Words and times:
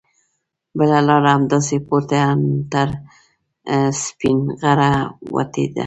بله 0.77 0.97
لاره 1.07 1.29
همداسې 1.37 1.75
پورته 1.87 2.17
ان 2.29 2.41
تر 2.71 2.89
سپینغره 4.03 4.91
وتې 5.35 5.65
ده. 5.73 5.79